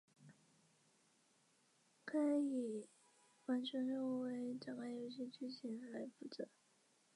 [2.03, 2.87] 改为以
[3.45, 6.47] 完成任务与展开游戏剧情来负责。